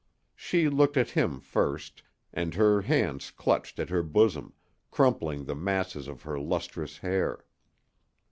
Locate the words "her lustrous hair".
6.23-7.45